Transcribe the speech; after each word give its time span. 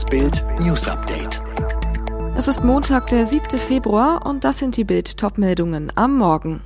Das 0.00 0.08
Bild 0.08 0.42
News 0.60 0.88
Update. 0.88 1.42
Es 2.34 2.48
ist 2.48 2.64
Montag, 2.64 3.08
der 3.08 3.26
7. 3.26 3.58
Februar 3.58 4.24
und 4.24 4.44
das 4.44 4.56
sind 4.56 4.78
die 4.78 4.84
Bild 4.84 5.18
Topmeldungen 5.18 5.92
am 5.94 6.16
Morgen. 6.16 6.62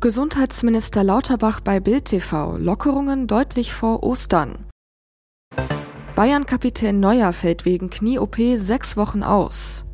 Gesundheitsminister 0.00 1.04
Lauterbach 1.04 1.60
bei 1.60 1.78
Bild 1.78 2.06
TV. 2.06 2.56
Lockerungen 2.56 3.28
deutlich 3.28 3.72
vor 3.72 4.02
Ostern. 4.02 4.66
Bayern-Kapitän 6.16 6.98
Neuer 6.98 7.32
fällt 7.32 7.64
wegen 7.64 7.90
Knie-OP 7.90 8.36
sechs 8.56 8.96
Wochen 8.96 9.22
aus. 9.22 9.84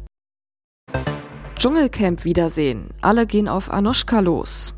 Dschungelcamp 1.57 2.25
Wiedersehen. 2.25 2.89
Alle 3.03 3.27
gehen 3.27 3.49
auf 3.49 3.71
Anuschka 3.71 4.21
los. 4.21 4.73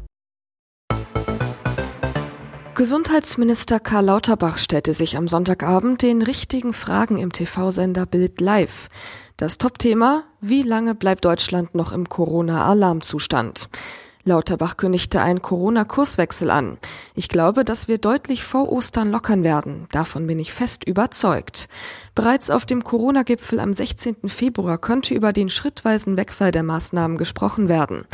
Gesundheitsminister 2.81 3.79
Karl 3.79 4.07
Lauterbach 4.07 4.57
stellte 4.57 4.95
sich 4.95 5.19
am 5.19 5.29
Sonntagabend 5.29 6.01
den 6.01 6.23
richtigen 6.23 6.73
Fragen 6.73 7.19
im 7.19 7.31
TV-Sender 7.31 8.07
Bild 8.07 8.41
Live. 8.41 8.89
Das 9.37 9.59
Topthema, 9.59 10.25
wie 10.41 10.63
lange 10.63 10.95
bleibt 10.95 11.27
Deutschland 11.27 11.75
noch 11.75 11.93
im 11.93 12.09
Corona-Alarmzustand? 12.09 13.69
Lauterbach 14.31 14.77
kündigte 14.77 15.21
einen 15.21 15.43
Corona-Kurswechsel 15.43 16.51
an. 16.53 16.79
Ich 17.17 17.29
glaube, 17.29 17.65
dass 17.65 17.89
wir 17.89 17.99
deutlich 17.99 18.45
vor 18.45 18.71
Ostern 18.71 19.11
lockern 19.11 19.43
werden. 19.43 19.89
Davon 19.91 20.29
bin 20.29 20.39
ich 20.39 20.53
fest 20.53 20.85
überzeugt. 20.85 21.69
Bereits 22.15 22.49
auf 22.49 22.65
dem 22.65 22.85
Corona-Gipfel 22.85 23.59
am 23.59 23.73
16. 23.73 24.29
Februar 24.29 24.79
könnte 24.79 25.15
über 25.15 25.33
den 25.33 25.49
schrittweisen 25.49 26.17
Wegfall 26.17 26.53
der 26.53 26.63
Maßnahmen 26.63 27.17
gesprochen 27.17 27.69
werden. 27.69 28.05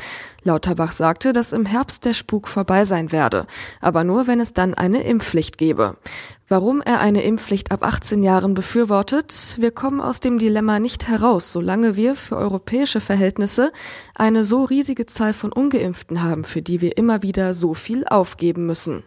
Lauterbach 0.42 0.92
sagte, 0.92 1.34
dass 1.34 1.52
im 1.52 1.66
Herbst 1.66 2.06
der 2.06 2.14
Spuk 2.14 2.48
vorbei 2.48 2.86
sein 2.86 3.12
werde, 3.12 3.46
aber 3.82 4.02
nur, 4.02 4.26
wenn 4.26 4.40
es 4.40 4.54
dann 4.54 4.72
eine 4.72 5.02
Impfpflicht 5.02 5.58
gebe. 5.58 5.96
Warum 6.48 6.80
er 6.80 7.00
eine 7.00 7.24
Impfpflicht 7.24 7.72
ab 7.72 7.82
18 7.82 8.22
Jahren 8.22 8.54
befürwortet? 8.54 9.56
Wir 9.58 9.72
kommen 9.72 10.00
aus 10.00 10.20
dem 10.20 10.38
Dilemma 10.38 10.78
nicht 10.78 11.08
heraus, 11.08 11.52
solange 11.52 11.96
wir 11.96 12.14
für 12.14 12.36
europäische 12.36 13.00
Verhältnisse 13.00 13.72
eine 14.14 14.44
so 14.44 14.62
riesige 14.62 15.06
Zahl 15.06 15.32
von 15.32 15.50
ungeimpften 15.50 16.05
haben, 16.10 16.44
für 16.44 16.62
die 16.62 16.80
wir 16.80 16.96
immer 16.96 17.22
wieder 17.22 17.54
so 17.54 17.74
viel 17.74 18.06
aufgeben 18.06 18.66
müssen. 18.66 19.02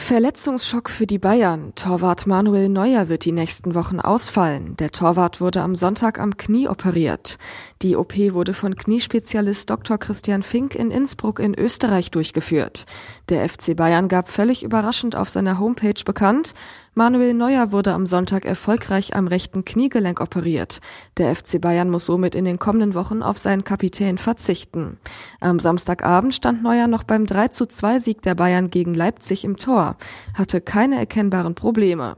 Verletzungsschock 0.00 0.90
für 0.90 1.06
die 1.06 1.18
Bayern. 1.18 1.72
Torwart 1.76 2.26
Manuel 2.26 2.68
Neuer 2.68 3.08
wird 3.08 3.24
die 3.24 3.30
nächsten 3.30 3.76
Wochen 3.76 4.00
ausfallen. 4.00 4.74
Der 4.78 4.90
Torwart 4.90 5.40
wurde 5.40 5.62
am 5.62 5.76
Sonntag 5.76 6.18
am 6.18 6.36
Knie 6.36 6.66
operiert. 6.66 7.38
Die 7.82 7.94
OP 7.94 8.16
wurde 8.32 8.52
von 8.52 8.74
Kniespezialist 8.74 9.70
Dr. 9.70 9.98
Christian 9.98 10.42
Fink 10.42 10.74
in 10.74 10.90
Innsbruck 10.90 11.38
in 11.38 11.56
Österreich 11.56 12.10
durchgeführt. 12.10 12.86
Der 13.28 13.48
FC 13.48 13.76
Bayern 13.76 14.08
gab 14.08 14.28
völlig 14.28 14.64
überraschend 14.64 15.14
auf 15.14 15.28
seiner 15.28 15.60
Homepage 15.60 16.02
bekannt, 16.04 16.54
Manuel 16.94 17.34
Neuer 17.34 17.70
wurde 17.70 17.92
am 17.92 18.04
Sonntag 18.04 18.44
erfolgreich 18.44 19.14
am 19.14 19.28
rechten 19.28 19.64
Kniegelenk 19.64 20.20
operiert. 20.20 20.80
Der 21.18 21.34
FC 21.36 21.60
Bayern 21.60 21.88
muss 21.88 22.06
somit 22.06 22.34
in 22.34 22.44
den 22.44 22.58
kommenden 22.58 22.94
Wochen 22.94 23.22
auf 23.22 23.38
seinen 23.38 23.62
Kapitän 23.62 24.18
verzichten. 24.18 24.98
Am 25.38 25.60
Samstagabend 25.60 26.34
stand 26.34 26.64
Neuer 26.64 26.88
noch 26.88 27.04
beim 27.04 27.26
3 27.26 27.48
zu 27.48 27.66
2 27.66 28.00
Sieg 28.00 28.22
der 28.22 28.34
Bayern 28.34 28.70
gegen 28.70 28.92
Leipzig 28.92 29.44
im 29.44 29.56
Tor, 29.56 29.89
hatte 30.34 30.60
keine 30.60 30.96
erkennbaren 30.96 31.54
Probleme. 31.54 32.16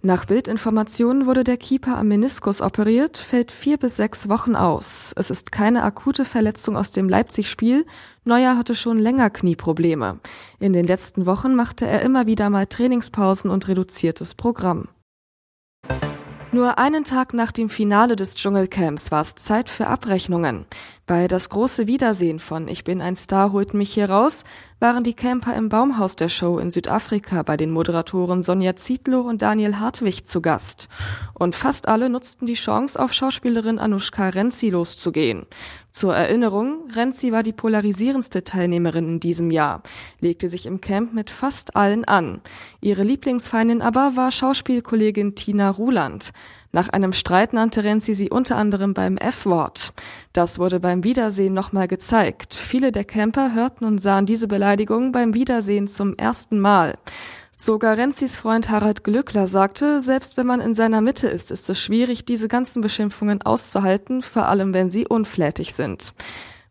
Nach 0.00 0.26
Bildinformationen 0.26 1.26
wurde 1.26 1.42
der 1.42 1.56
Keeper 1.56 1.98
am 1.98 2.06
Meniskus 2.06 2.60
operiert, 2.62 3.18
fällt 3.18 3.50
vier 3.50 3.78
bis 3.78 3.96
sechs 3.96 4.28
Wochen 4.28 4.54
aus. 4.54 5.12
Es 5.16 5.28
ist 5.28 5.50
keine 5.50 5.82
akute 5.82 6.24
Verletzung 6.24 6.76
aus 6.76 6.92
dem 6.92 7.08
Leipzig-Spiel. 7.08 7.84
Neuer 8.24 8.56
hatte 8.56 8.76
schon 8.76 9.00
länger 9.00 9.28
Knieprobleme. 9.28 10.20
In 10.60 10.72
den 10.72 10.86
letzten 10.86 11.26
Wochen 11.26 11.56
machte 11.56 11.84
er 11.84 12.02
immer 12.02 12.26
wieder 12.26 12.48
mal 12.48 12.66
Trainingspausen 12.66 13.50
und 13.50 13.66
reduziertes 13.66 14.36
Programm. 14.36 14.86
Nur 16.50 16.78
einen 16.78 17.04
Tag 17.04 17.34
nach 17.34 17.52
dem 17.52 17.68
Finale 17.68 18.16
des 18.16 18.34
Dschungelcamps 18.34 19.10
war 19.10 19.20
es 19.20 19.34
Zeit 19.34 19.68
für 19.68 19.86
Abrechnungen. 19.86 20.64
Bei 21.06 21.28
das 21.28 21.50
große 21.50 21.86
Wiedersehen 21.86 22.38
von 22.38 22.68
Ich 22.68 22.84
bin 22.84 23.02
ein 23.02 23.16
Star 23.16 23.52
holt 23.52 23.74
mich 23.74 23.92
hier 23.92 24.08
raus 24.08 24.44
waren 24.80 25.02
die 25.02 25.14
Camper 25.14 25.56
im 25.56 25.68
Baumhaus 25.68 26.14
der 26.14 26.28
Show 26.28 26.58
in 26.58 26.70
Südafrika 26.70 27.42
bei 27.42 27.56
den 27.56 27.70
Moderatoren 27.70 28.42
Sonja 28.42 28.76
Zietlow 28.76 29.22
und 29.22 29.42
Daniel 29.42 29.78
Hartwig 29.80 30.26
zu 30.26 30.40
Gast. 30.40 30.88
Und 31.34 31.56
fast 31.56 31.88
alle 31.88 32.08
nutzten 32.08 32.46
die 32.46 32.54
Chance, 32.54 33.00
auf 33.00 33.12
Schauspielerin 33.12 33.78
Anushka 33.78 34.28
Renzi 34.28 34.70
loszugehen. 34.70 35.46
Zur 35.90 36.14
Erinnerung, 36.14 36.88
Renzi 36.94 37.32
war 37.32 37.42
die 37.42 37.52
polarisierendste 37.52 38.44
Teilnehmerin 38.44 39.08
in 39.08 39.20
diesem 39.20 39.50
Jahr, 39.50 39.82
legte 40.20 40.46
sich 40.46 40.66
im 40.66 40.80
Camp 40.80 41.12
mit 41.12 41.28
fast 41.28 41.74
allen 41.74 42.04
an. 42.04 42.40
Ihre 42.80 43.02
Lieblingsfeindin 43.02 43.82
aber 43.82 44.14
war 44.14 44.30
Schauspielkollegin 44.30 45.34
Tina 45.34 45.70
Ruland. 45.70 46.30
Nach 46.72 46.88
einem 46.88 47.12
Streit 47.12 47.52
nannte 47.52 47.82
Renzi 47.84 48.14
sie 48.14 48.30
unter 48.30 48.56
anderem 48.56 48.94
beim 48.94 49.16
F-Wort. 49.16 49.92
Das 50.32 50.58
wurde 50.58 50.80
beim 50.80 51.02
Wiedersehen 51.02 51.54
nochmal 51.54 51.88
gezeigt. 51.88 52.54
Viele 52.54 52.92
der 52.92 53.04
Camper 53.04 53.54
hörten 53.54 53.84
und 53.84 53.98
sahen 53.98 54.26
diese 54.26 54.48
Beleidigung 54.48 55.12
beim 55.12 55.34
Wiedersehen 55.34 55.88
zum 55.88 56.14
ersten 56.16 56.60
Mal. 56.60 56.98
Sogar 57.56 57.96
Renzis 57.96 58.36
Freund 58.36 58.70
Harald 58.70 59.02
Glückler 59.02 59.48
sagte, 59.48 60.00
selbst 60.00 60.36
wenn 60.36 60.46
man 60.46 60.60
in 60.60 60.74
seiner 60.74 61.00
Mitte 61.00 61.28
ist, 61.28 61.50
ist 61.50 61.68
es 61.68 61.80
schwierig, 61.80 62.24
diese 62.24 62.46
ganzen 62.46 62.82
Beschimpfungen 62.82 63.42
auszuhalten, 63.42 64.22
vor 64.22 64.46
allem 64.46 64.74
wenn 64.74 64.90
sie 64.90 65.08
unflätig 65.08 65.74
sind. 65.74 66.12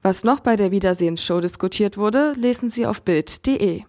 Was 0.01 0.23
noch 0.23 0.39
bei 0.39 0.55
der 0.55 0.71
Wiedersehensshow 0.71 1.41
diskutiert 1.41 1.97
wurde, 1.97 2.31
lesen 2.37 2.69
Sie 2.69 2.85
auf 2.85 3.01
Bild.de. 3.01 3.83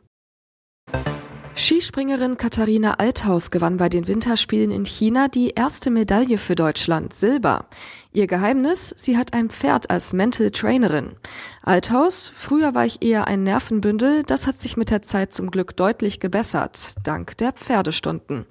Skispringerin 1.59 2.37
Katharina 2.37 2.95
Althaus 2.95 3.51
gewann 3.51 3.79
bei 3.79 3.89
den 3.89 4.07
Winterspielen 4.07 4.71
in 4.71 4.85
China 4.85 5.27
die 5.27 5.51
erste 5.51 5.91
Medaille 5.91 6.39
für 6.39 6.55
Deutschland, 6.55 7.13
Silber. 7.13 7.67
Ihr 8.13 8.29
Geheimnis, 8.29 8.95
sie 8.97 9.17
hat 9.17 9.35
ein 9.35 9.51
Pferd 9.51 9.91
als 9.91 10.13
Mental 10.13 10.53
Trainerin. 10.53 11.17
Althaus, 11.65 12.31
früher 12.33 12.77
war 12.77 12.87
ich 12.87 13.03
eher 13.03 13.27
ein 13.27 13.43
Nervenbündel, 13.43 14.23
das 14.23 14.47
hat 14.47 14.61
sich 14.61 14.77
mit 14.77 14.91
der 14.91 15.03
Zeit 15.03 15.33
zum 15.33 15.51
Glück 15.51 15.77
deutlich 15.77 16.21
gebessert, 16.21 16.95
dank 17.03 17.37
der 17.39 17.51
Pferdestunden. 17.51 18.47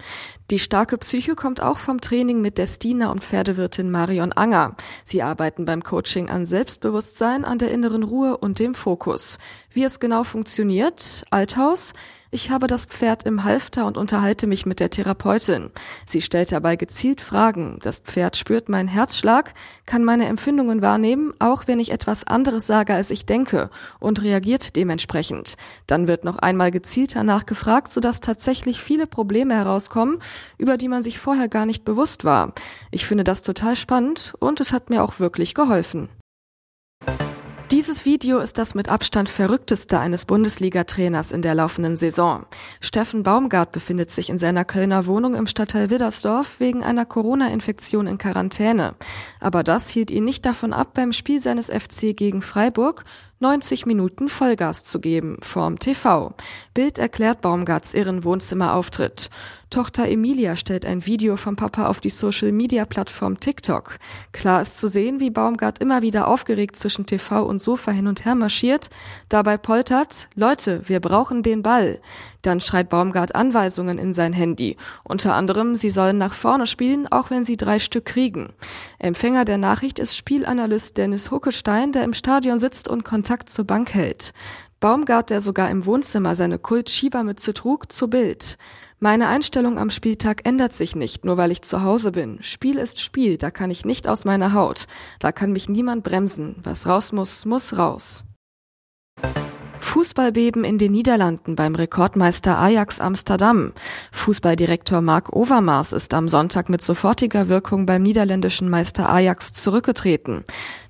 Die 0.49 0.59
starke 0.59 0.97
Psyche 0.97 1.35
kommt 1.35 1.61
auch 1.61 1.77
vom 1.77 1.99
Training 1.99 2.39
mit 2.39 2.57
Destina 2.57 3.11
und 3.11 3.21
Pferdewirtin 3.21 3.91
Marion 3.91 4.31
Anger. 4.31 4.77
Sie 5.03 5.21
arbeiten 5.21 5.65
beim 5.65 5.83
Coaching 5.83 6.29
an 6.29 6.45
Selbstbewusstsein, 6.45 7.43
an 7.43 7.57
der 7.57 7.69
inneren 7.69 8.03
Ruhe 8.03 8.37
und 8.37 8.59
dem 8.59 8.73
Fokus. 8.73 9.39
Wie 9.71 9.83
es 9.83 9.99
genau 9.99 10.23
funktioniert? 10.23 11.25
Althaus? 11.31 11.91
Ich 12.29 12.51
habe 12.51 12.67
das 12.67 12.85
Pferd 12.85 13.23
im 13.23 13.45
Halfter 13.45 13.85
und 13.85 13.97
unterhalte 13.97 14.47
mich 14.47 14.65
mit 14.65 14.81
der 14.81 14.89
Therapeutin. 14.89 15.69
Sie 16.05 16.21
stellt 16.21 16.51
dabei 16.51 16.75
gezielt 16.75 17.21
Fragen. 17.21 17.79
Das 17.81 17.99
Pferd 17.99 18.35
spürt 18.35 18.67
meinen 18.67 18.89
Herzschlag, 18.89 19.53
kann 19.85 20.03
meine 20.03 20.25
Empfindungen 20.25 20.81
wahrnehmen, 20.81 21.33
auch 21.39 21.67
wenn 21.67 21.79
ich 21.79 21.91
etwas 21.91 22.25
anderes 22.25 22.67
sage, 22.67 22.93
als 22.93 23.11
ich 23.11 23.25
denke, 23.25 23.69
und 23.99 24.21
reagiert 24.21 24.75
dementsprechend. 24.75 25.55
Dann 25.87 26.09
wird 26.09 26.25
noch 26.25 26.37
einmal 26.37 26.69
gezielter 26.69 27.23
nachgefragt, 27.23 27.93
sodass 27.93 28.19
tatsächlich 28.19 28.81
viele 28.81 29.07
Probleme 29.07 29.55
herauskommen, 29.55 30.19
über 30.57 30.77
die 30.77 30.87
man 30.87 31.03
sich 31.03 31.19
vorher 31.19 31.47
gar 31.47 31.65
nicht 31.65 31.85
bewusst 31.85 32.25
war. 32.25 32.53
Ich 32.91 33.05
finde 33.05 33.23
das 33.23 33.41
total 33.41 33.75
spannend 33.75 34.33
und 34.39 34.59
es 34.59 34.73
hat 34.73 34.89
mir 34.89 35.03
auch 35.03 35.19
wirklich 35.19 35.53
geholfen. 35.53 36.09
Dieses 37.71 38.05
Video 38.05 38.39
ist 38.39 38.57
das 38.59 38.75
mit 38.75 38.87
Abstand 38.87 39.27
verrückteste 39.27 39.99
eines 39.99 40.23
Bundesliga-Trainers 40.23 41.33
in 41.33 41.41
der 41.41 41.53
laufenden 41.53 41.97
Saison. 41.97 42.45
Steffen 42.79 43.23
Baumgart 43.23 43.73
befindet 43.73 44.09
sich 44.09 44.29
in 44.29 44.39
seiner 44.39 44.63
Kölner 44.63 45.05
Wohnung 45.05 45.35
im 45.35 45.47
Stadtteil 45.47 45.89
Widdersdorf 45.89 46.61
wegen 46.61 46.81
einer 46.81 47.05
Corona-Infektion 47.05 48.07
in 48.07 48.17
Quarantäne. 48.17 48.95
Aber 49.41 49.63
das 49.63 49.89
hielt 49.89 50.11
ihn 50.11 50.23
nicht 50.23 50.45
davon 50.45 50.71
ab, 50.71 50.93
beim 50.93 51.11
Spiel 51.11 51.41
seines 51.41 51.69
FC 51.69 52.15
gegen 52.15 52.41
Freiburg 52.41 53.03
90 53.39 53.85
Minuten 53.85 54.29
Vollgas 54.29 54.83
zu 54.83 54.99
geben, 54.99 55.37
vorm 55.43 55.77
TV. 55.77 56.33
Bild 56.73 56.97
erklärt 56.97 57.41
Baumgarts 57.41 57.93
irren 57.93 58.23
Wohnzimmerauftritt. 58.23 59.29
Tochter 59.69 60.07
Emilia 60.07 60.55
stellt 60.55 60.85
ein 60.85 61.05
Video 61.05 61.35
vom 61.35 61.57
Papa 61.57 61.87
auf 61.87 61.99
die 61.99 62.09
Social-Media-Plattform 62.09 63.41
TikTok. 63.41 63.97
Klar 64.31 64.61
ist 64.61 64.79
zu 64.79 64.87
sehen, 64.87 65.19
wie 65.19 65.29
Baumgart 65.29 65.79
immer 65.79 66.01
wieder 66.01 66.29
aufgeregt 66.29 66.77
zwischen 66.77 67.05
TV 67.05 67.43
und 67.43 67.61
Sofa 67.61 67.91
hin 67.91 68.07
und 68.07 68.23
her 68.23 68.33
marschiert. 68.33 68.89
Dabei 69.27 69.57
poltert, 69.57 70.29
Leute, 70.35 70.81
wir 70.87 71.01
brauchen 71.01 71.43
den 71.43 71.63
Ball. 71.63 71.99
Dann 72.43 72.61
schreit 72.61 72.89
Baumgart 72.89 73.35
Anweisungen 73.35 73.97
in 73.97 74.13
sein 74.13 74.31
Handy. 74.31 74.77
Unter 75.03 75.35
anderem, 75.35 75.75
sie 75.75 75.89
sollen 75.89 76.17
nach 76.17 76.33
vorne 76.33 76.65
spielen, 76.65 77.05
auch 77.11 77.29
wenn 77.29 77.43
sie 77.43 77.57
drei 77.57 77.79
Stück 77.79 78.05
kriegen. 78.05 78.53
Empfänger 78.99 79.43
der 79.43 79.57
Nachricht 79.57 79.99
ist 79.99 80.15
Spielanalyst 80.15 80.97
Dennis 80.97 81.29
Huckestein, 81.29 81.91
der 81.91 82.05
im 82.05 82.13
Stadion 82.13 82.57
sitzt 82.57 82.87
und 82.87 83.03
Kontakt 83.03 83.26
zur 83.49 83.65
Bank 83.65 83.93
hält. 83.93 84.31
Baumgart, 84.79 85.31
der 85.31 85.41
sogar 85.41 85.69
im 85.71 85.85
Wohnzimmer 85.85 86.35
seine 86.35 86.59
Kult-Schiebermütze 86.59 87.53
trug, 87.53 87.91
zu 87.91 88.09
Bild. 88.09 88.57
Meine 88.99 89.27
Einstellung 89.27 89.79
am 89.79 89.89
Spieltag 89.89 90.47
ändert 90.47 90.73
sich 90.73 90.95
nicht, 90.95 91.25
nur 91.25 91.37
weil 91.37 91.51
ich 91.51 91.61
zu 91.61 91.83
Hause 91.83 92.11
bin. 92.11 92.37
Spiel 92.41 92.77
ist 92.77 92.99
Spiel, 92.99 93.37
da 93.37 93.51
kann 93.51 93.71
ich 93.71 93.85
nicht 93.85 94.07
aus 94.07 94.23
meiner 94.23 94.53
Haut. 94.53 94.85
Da 95.19 95.31
kann 95.31 95.51
mich 95.51 95.67
niemand 95.67 96.03
bremsen. 96.03 96.57
Was 96.63 96.87
raus 96.87 97.11
muss, 97.11 97.45
muss 97.45 97.77
raus. 97.77 98.23
Fußballbeben 99.79 100.63
in 100.63 100.77
den 100.77 100.91
Niederlanden 100.91 101.55
beim 101.55 101.73
Rekordmeister 101.73 102.57
Ajax 102.57 102.99
Amsterdam. 102.99 103.73
Fußballdirektor 104.11 105.01
Mark 105.01 105.33
Overmars 105.35 105.93
ist 105.93 106.13
am 106.13 106.27
Sonntag 106.27 106.69
mit 106.69 106.81
sofortiger 106.81 107.49
Wirkung 107.49 107.85
beim 107.85 108.03
niederländischen 108.03 108.69
Meister 108.69 109.09
Ajax 109.09 109.53
zurückgetreten. 109.53 110.43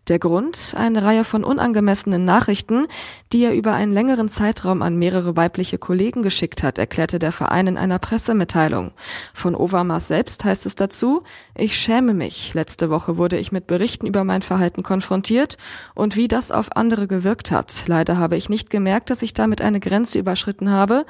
Der 0.07 0.19
Grund? 0.19 0.73
Eine 0.77 1.03
Reihe 1.03 1.25
von 1.25 1.43
unangemessenen 1.43 2.23
Nachrichten, 2.23 2.87
die 3.33 3.43
er 3.43 3.53
über 3.53 3.73
einen 3.73 3.91
längeren 3.91 4.29
Zeitraum 4.29 4.81
an 4.81 4.95
mehrere 4.95 5.35
weibliche 5.35 5.77
Kollegen 5.77 6.21
geschickt 6.21 6.63
hat, 6.63 6.77
erklärte 6.77 7.19
der 7.19 7.33
Verein 7.33 7.67
in 7.67 7.77
einer 7.77 7.99
Pressemitteilung. 7.99 8.91
Von 9.33 9.53
Overmars 9.53 10.07
selbst 10.07 10.45
heißt 10.45 10.65
es 10.65 10.75
dazu, 10.75 11.23
ich 11.55 11.77
schäme 11.77 12.13
mich. 12.13 12.53
Letzte 12.53 12.89
Woche 12.89 13.17
wurde 13.17 13.37
ich 13.37 13.51
mit 13.51 13.67
Berichten 13.67 14.07
über 14.07 14.23
mein 14.23 14.41
Verhalten 14.41 14.81
konfrontiert 14.81 15.57
und 15.93 16.15
wie 16.15 16.29
das 16.29 16.51
auf 16.51 16.77
andere 16.77 17.07
gewirkt 17.07 17.51
hat. 17.51 17.83
Leider 17.87 18.17
habe 18.17 18.37
ich 18.37 18.47
nicht 18.47 18.69
gemerkt, 18.69 19.09
dass 19.09 19.21
ich 19.21 19.33
damit 19.33 19.61
eine 19.61 19.81
Grenze 19.81 20.19
überschritten 20.19 20.71
habe, 20.71 21.05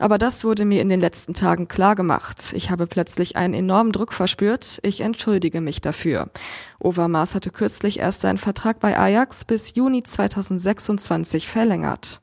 aber 0.00 0.18
das 0.18 0.44
wurde 0.44 0.64
mir 0.64 0.80
in 0.80 0.88
den 0.88 1.00
letzten 1.00 1.34
Tagen 1.34 1.68
klar 1.68 1.94
gemacht. 1.94 2.52
Ich 2.54 2.70
habe 2.70 2.86
plötzlich 2.86 3.36
einen 3.36 3.54
enormen 3.54 3.92
Druck 3.92 4.12
verspürt. 4.12 4.80
Ich 4.82 5.02
entschuldige 5.02 5.60
mich 5.60 5.80
dafür. 5.80 6.30
Overmars 6.78 7.34
hatte 7.34 7.50
kürzlich 7.50 8.00
erst 8.00 8.22
seinen 8.22 8.38
Vertrag 8.38 8.80
bei 8.80 8.98
Ajax 8.98 9.44
bis 9.44 9.74
Juni 9.74 10.02
2026 10.02 11.48
verlängert. 11.48 12.20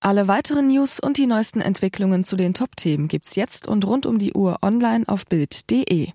Alle 0.00 0.28
weiteren 0.28 0.68
News 0.68 1.00
und 1.00 1.16
die 1.16 1.26
neuesten 1.26 1.60
Entwicklungen 1.60 2.22
zu 2.22 2.36
den 2.36 2.54
Top-Themen 2.54 3.08
gibt's 3.08 3.34
jetzt 3.34 3.66
und 3.66 3.86
rund 3.86 4.06
um 4.06 4.18
die 4.18 4.34
Uhr 4.34 4.58
online 4.62 5.04
auf 5.08 5.26
Bild.de. 5.26 6.12